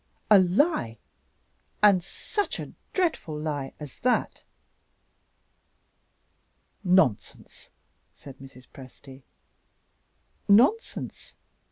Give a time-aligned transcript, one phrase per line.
[0.31, 0.97] A lie
[1.83, 4.41] and such a dreadful lie as that?"
[6.83, 7.69] "Nonsense!"
[8.11, 8.67] said Mrs.
[8.67, 9.21] Presty.
[10.49, 11.35] "Nonsense?"